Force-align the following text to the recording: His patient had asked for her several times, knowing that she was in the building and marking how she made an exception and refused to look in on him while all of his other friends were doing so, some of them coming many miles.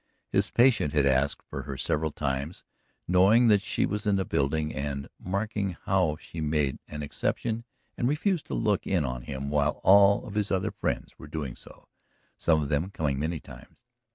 His 0.31 0.49
patient 0.49 0.93
had 0.93 1.05
asked 1.05 1.43
for 1.47 1.61
her 1.61 1.77
several 1.77 2.09
times, 2.11 2.63
knowing 3.07 3.49
that 3.49 3.61
she 3.61 3.85
was 3.85 4.07
in 4.07 4.15
the 4.15 4.25
building 4.25 4.73
and 4.73 5.07
marking 5.19 5.77
how 5.85 6.17
she 6.19 6.41
made 6.41 6.79
an 6.87 7.03
exception 7.03 7.65
and 7.99 8.07
refused 8.09 8.47
to 8.47 8.55
look 8.55 8.87
in 8.87 9.05
on 9.05 9.21
him 9.21 9.51
while 9.51 9.79
all 9.83 10.25
of 10.25 10.33
his 10.33 10.49
other 10.49 10.71
friends 10.71 11.19
were 11.19 11.27
doing 11.27 11.55
so, 11.55 11.87
some 12.35 12.63
of 12.63 12.69
them 12.69 12.89
coming 12.89 13.19
many 13.19 13.39
miles. 13.47 13.65